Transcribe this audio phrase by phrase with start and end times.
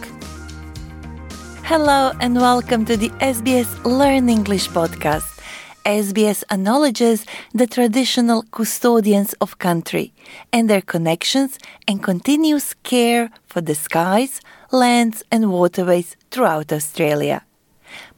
[1.61, 5.39] Hello and welcome to the SBS Learn English podcast.
[5.85, 10.13] SBS acknowledges the traditional custodians of country
[10.51, 17.43] and their connections and continuous care for the skies, lands and waterways throughout Australia.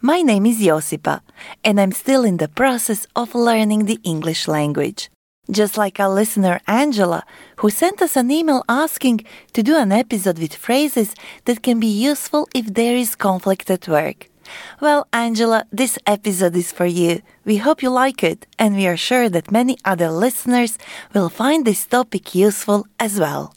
[0.01, 1.19] My name is Josipa
[1.61, 5.09] and I'm still in the process of learning the English language.
[5.51, 7.25] Just like our listener Angela,
[7.57, 11.87] who sent us an email asking to do an episode with phrases that can be
[11.87, 14.29] useful if there is conflict at work.
[14.79, 17.21] Well, Angela, this episode is for you.
[17.43, 20.77] We hope you like it, and we are sure that many other listeners
[21.13, 23.53] will find this topic useful as well.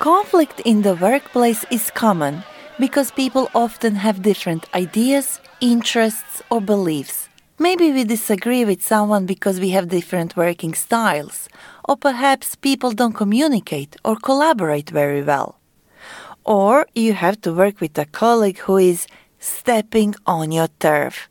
[0.00, 2.42] Conflict in the workplace is common
[2.78, 7.28] because people often have different ideas, interests, or beliefs.
[7.58, 11.50] Maybe we disagree with someone because we have different working styles,
[11.86, 15.58] or perhaps people don't communicate or collaborate very well.
[16.46, 19.06] Or you have to work with a colleague who is
[19.38, 21.28] stepping on your turf.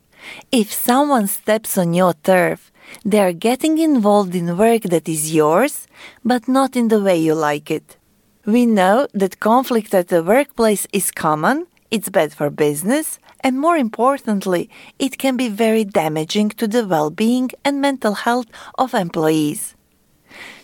[0.52, 2.70] If someone steps on your turf,
[3.04, 5.88] they are getting involved in work that is yours,
[6.24, 7.96] but not in the way you like it.
[8.46, 13.76] We know that conflict at the workplace is common, it's bad for business, and more
[13.76, 18.46] importantly, it can be very damaging to the well being and mental health
[18.78, 19.74] of employees.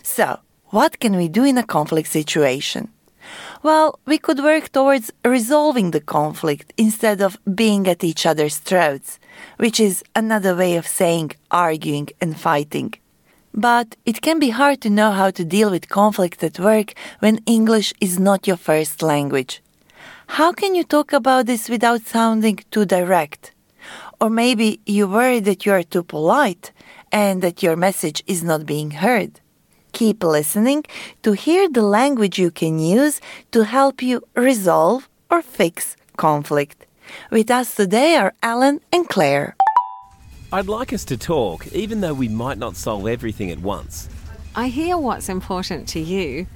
[0.01, 0.39] So,
[0.69, 2.89] what can we do in a conflict situation?
[3.61, 9.19] Well, we could work towards resolving the conflict instead of being at each other's throats,
[9.57, 12.95] which is another way of saying arguing and fighting.
[13.57, 17.41] But it can be hard to know how to deal with conflict at work when
[17.47, 19.63] English is not your first language.
[20.27, 23.53] How can you talk about this without sounding too direct?
[24.21, 26.71] Or maybe you worry that you are too polite
[27.11, 29.39] and that your message is not being heard.
[29.91, 30.83] Keep listening
[31.23, 33.19] to hear the language you can use
[33.53, 36.85] to help you resolve or fix conflict.
[37.31, 39.55] With us today are Alan and Claire.
[40.53, 44.07] I'd like us to talk, even though we might not solve everything at once.
[44.55, 46.47] I hear what's important to you,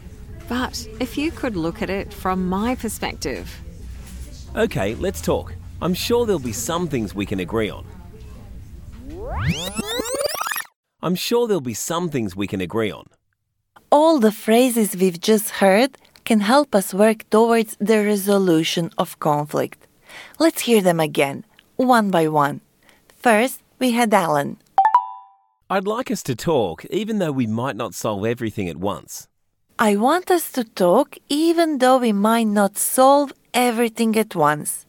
[0.47, 3.59] but if you could look at it from my perspective.
[4.55, 5.53] Okay, let's talk.
[5.81, 7.85] I'm sure there'll be some things we can agree on.
[11.03, 13.07] I'm sure there'll be some things we can agree on.
[13.91, 19.85] All the phrases we've just heard can help us work towards the resolution of conflict.
[20.39, 21.43] Let's hear them again,
[21.75, 22.61] one by one.
[23.17, 24.57] First, we had Alan.
[25.67, 29.27] I'd like us to talk, even though we might not solve everything at once.
[29.79, 34.85] I want us to talk even though we might not solve everything at once.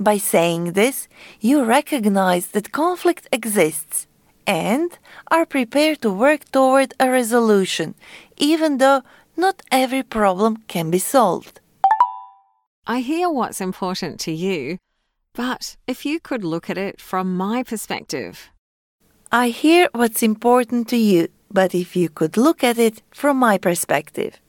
[0.00, 1.06] By saying this,
[1.40, 4.08] you recognize that conflict exists
[4.46, 4.98] and
[5.30, 7.94] are prepared to work toward a resolution,
[8.36, 9.02] even though
[9.36, 11.60] not every problem can be solved.
[12.84, 14.78] I hear what's important to you,
[15.38, 18.50] but if you could look at it from my perspective.
[19.30, 23.56] I hear what's important to you, but if you could look at it from my
[23.56, 24.40] perspective.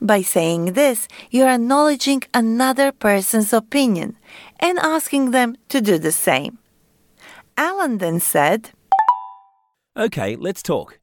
[0.00, 4.16] By saying this, you're acknowledging another person's opinion
[4.60, 6.58] and asking them to do the same.
[7.56, 8.70] Alan then said,
[9.96, 11.00] Okay, let's talk.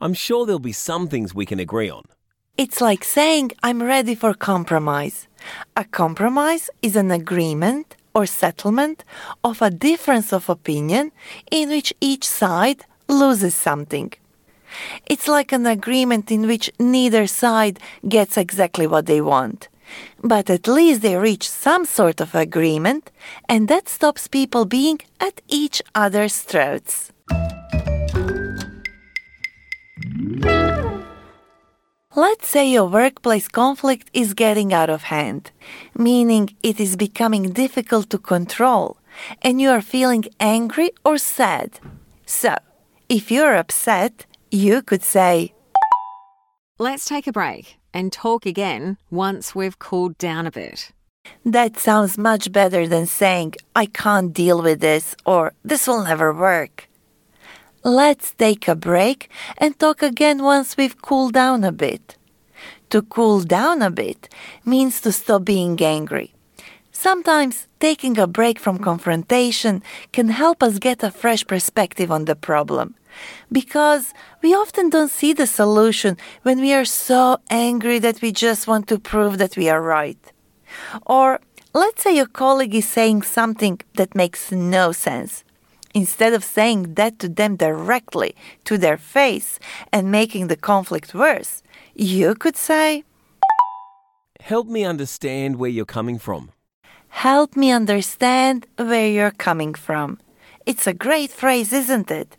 [0.00, 2.04] I'm sure there'll be some things we can agree on.
[2.56, 5.26] It's like saying I'm ready for compromise.
[5.76, 9.04] A compromise is an agreement or settlement
[9.42, 11.12] of a difference of opinion
[11.50, 14.12] in which each side loses something.
[15.06, 17.78] It's like an agreement in which neither side
[18.08, 19.68] gets exactly what they want.
[20.22, 23.10] But at least they reach some sort of agreement,
[23.48, 27.12] and that stops people being at each other's throats.
[32.16, 35.50] Let's say your workplace conflict is getting out of hand,
[35.98, 38.98] meaning it is becoming difficult to control,
[39.42, 41.80] and you are feeling angry or sad.
[42.24, 42.54] So,
[43.08, 45.54] if you're upset, you could say,
[46.78, 50.92] Let's take a break and talk again once we've cooled down a bit.
[51.44, 56.32] That sounds much better than saying, I can't deal with this or this will never
[56.32, 56.88] work.
[57.86, 59.28] Let's take a break
[59.58, 62.16] and talk again once we've cooled down a bit.
[62.88, 64.30] To cool down a bit
[64.64, 66.32] means to stop being angry.
[66.92, 69.82] Sometimes taking a break from confrontation
[70.12, 72.94] can help us get a fresh perspective on the problem.
[73.52, 78.66] Because we often don't see the solution when we are so angry that we just
[78.66, 80.32] want to prove that we are right.
[81.04, 81.38] Or
[81.74, 85.44] let's say a colleague is saying something that makes no sense.
[85.94, 89.60] Instead of saying that to them directly to their face
[89.92, 91.62] and making the conflict worse,
[91.94, 93.04] you could say,
[94.40, 96.50] Help me understand where you're coming from.
[97.08, 100.18] Help me understand where you're coming from.
[100.66, 102.36] It's a great phrase, isn't it?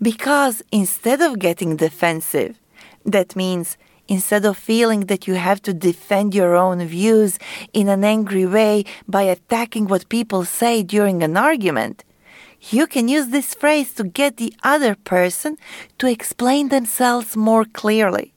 [0.00, 2.60] Because instead of getting defensive,
[3.06, 7.38] that means instead of feeling that you have to defend your own views
[7.72, 12.04] in an angry way by attacking what people say during an argument,
[12.70, 15.56] you can use this phrase to get the other person
[15.98, 18.32] to explain themselves more clearly.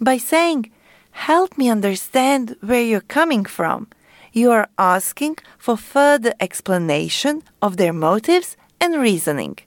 [0.00, 0.70] By saying,
[1.12, 3.88] Help me understand where you're coming from,
[4.32, 9.58] you are asking for further explanation of their motives and reasoning.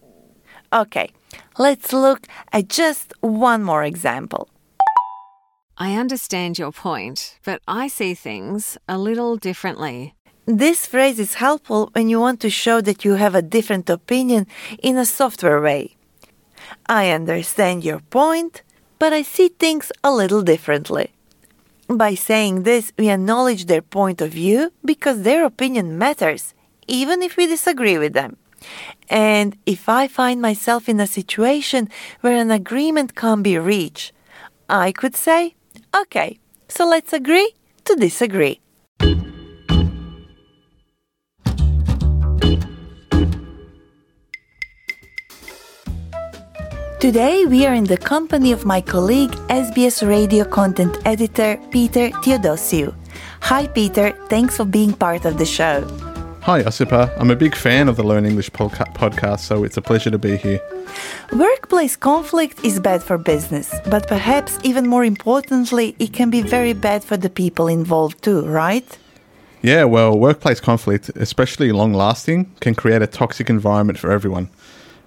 [0.71, 1.11] Okay,
[1.57, 4.49] let's look at just one more example.
[5.77, 10.13] I understand your point, but I see things a little differently.
[10.45, 14.45] This phrase is helpful when you want to show that you have a different opinion
[14.79, 15.95] in a software way.
[16.85, 18.61] I understand your point,
[18.99, 21.13] but I see things a little differently.
[21.87, 26.53] By saying this, we acknowledge their point of view because their opinion matters,
[26.87, 28.35] even if we disagree with them.
[29.09, 31.87] And if I find myself in a situation
[32.19, 34.11] where an agreement can't be reached,
[34.67, 35.55] I could say,
[35.95, 37.53] okay, so let's agree
[37.85, 38.59] to disagree.
[47.03, 52.95] Today we are in the company of my colleague, SBS radio content editor Peter Theodosiou.
[53.41, 55.85] Hi Peter, thanks for being part of the show.
[56.43, 57.11] Hi, Josipa.
[57.19, 60.17] I'm a big fan of the Learn English podca- podcast, so it's a pleasure to
[60.17, 60.61] be here.
[61.33, 66.71] Workplace conflict is bad for business, but perhaps even more importantly, it can be very
[66.71, 68.97] bad for the people involved too, right?
[69.61, 74.47] Yeah, well, workplace conflict, especially long lasting, can create a toxic environment for everyone.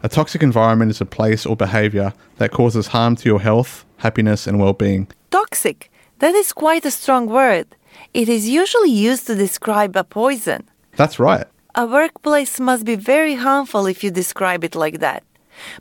[0.02, 4.46] A toxic environment is a place or behavior that causes harm to your health, happiness,
[4.46, 5.08] and well being.
[5.30, 5.90] Toxic.
[6.18, 7.66] That is quite a strong word.
[8.12, 10.64] It is usually used to describe a poison.
[10.96, 11.46] That's right.
[11.74, 15.22] A workplace must be very harmful if you describe it like that.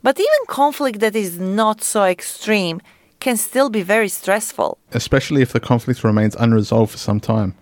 [0.01, 2.81] But even conflict that is not so extreme
[3.19, 4.77] can still be very stressful.
[4.91, 7.55] Especially if the conflict remains unresolved for some time.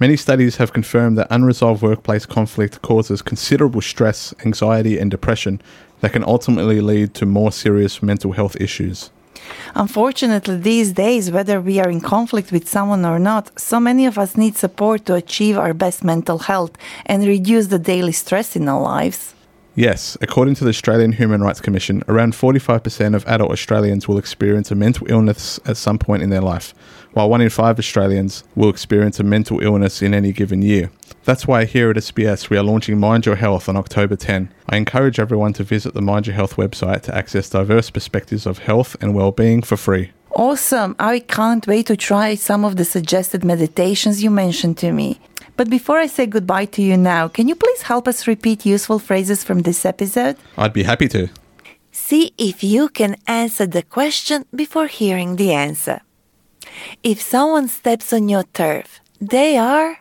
[0.00, 5.62] Many studies have confirmed that unresolved workplace conflict causes considerable stress, anxiety, and depression
[6.00, 9.10] that can ultimately lead to more serious mental health issues.
[9.76, 14.18] Unfortunately, these days, whether we are in conflict with someone or not, so many of
[14.18, 16.72] us need support to achieve our best mental health
[17.06, 19.34] and reduce the daily stress in our lives.
[19.76, 24.70] Yes, according to the Australian Human Rights Commission, around 45% of adult Australians will experience
[24.70, 26.74] a mental illness at some point in their life,
[27.14, 30.90] while one in five Australians will experience a mental illness in any given year.
[31.24, 34.52] That's why here at SBS we are launching Mind Your Health on October 10.
[34.68, 38.58] I encourage everyone to visit the Mind Your Health website to access diverse perspectives of
[38.58, 40.12] health and well-being for free.
[40.32, 40.96] Awesome!
[40.98, 45.20] I can't wait to try some of the suggested meditations you mentioned to me.
[45.56, 48.98] But before I say goodbye to you now, can you please help us repeat useful
[48.98, 50.36] phrases from this episode?
[50.58, 51.28] I'd be happy to.
[51.92, 56.00] See if you can answer the question before hearing the answer.
[57.02, 59.98] If someone steps on your turf, they are.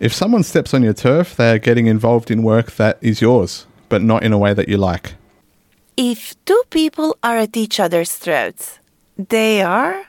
[0.00, 3.66] If someone steps on your turf, they are getting involved in work that is yours,
[3.88, 5.14] but not in a way that you like.
[5.96, 8.80] If two people are at each other's throats,
[9.16, 10.04] they are.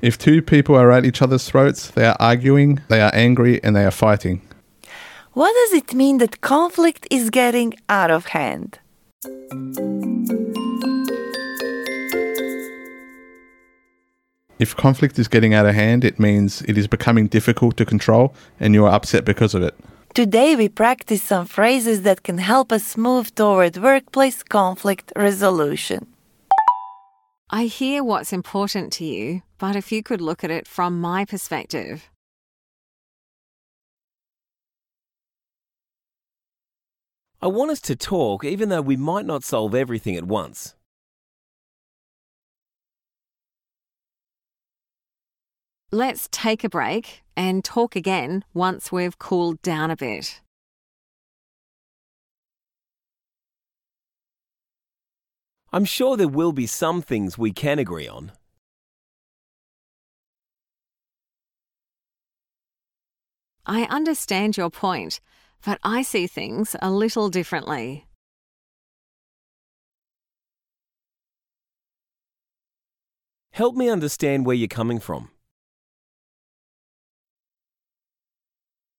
[0.00, 3.74] If two people are at each other's throats, they are arguing, they are angry, and
[3.74, 4.42] they are fighting.
[5.34, 8.78] What does it mean that conflict is getting out of hand?
[14.60, 18.32] If conflict is getting out of hand, it means it is becoming difficult to control
[18.60, 19.74] and you are upset because of it.
[20.14, 26.06] Today, we practice some phrases that can help us move toward workplace conflict resolution.
[27.50, 31.24] I hear what's important to you, but if you could look at it from my
[31.24, 32.08] perspective.
[37.44, 40.74] I want us to talk even though we might not solve everything at once.
[45.92, 50.40] Let's take a break and talk again once we've cooled down a bit.
[55.70, 58.32] I'm sure there will be some things we can agree on.
[63.66, 65.20] I understand your point,
[65.64, 68.06] but I see things a little differently.
[73.52, 75.30] Help me understand where you're coming from.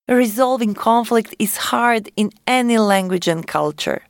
[0.08, 4.02] Resolving conflict is hard in any language and culture.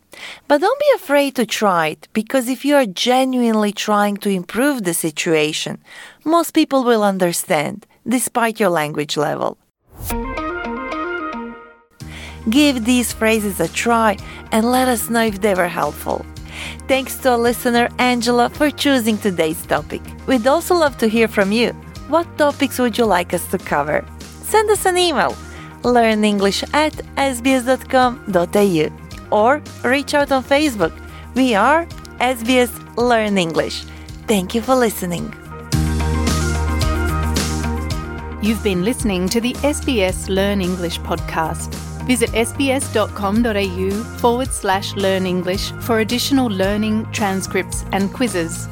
[0.47, 4.85] But don't be afraid to try it, because if you are genuinely trying to improve
[4.85, 5.83] the situation,
[6.25, 9.59] most people will understand, despite your language level.
[12.51, 14.17] Give these phrases a try
[14.53, 16.25] and let us know if they were helpful.
[16.89, 20.03] Thanks to our listener Angela for choosing today's topic.
[20.27, 21.73] We'd also love to hear from you.
[22.09, 24.05] What topics would you like us to cover?
[24.43, 25.37] Send us an email
[25.83, 28.91] learnenglish at sbs.com.au
[29.31, 30.93] or reach out on Facebook.
[31.35, 31.87] We are
[32.21, 33.85] SBS Learn English.
[34.27, 35.33] Thank you for listening.
[38.43, 41.96] You've been listening to the SBS Learn English podcast.
[42.07, 48.69] Visit sbs.com.au forward slash learn English for additional learning, transcripts, and quizzes.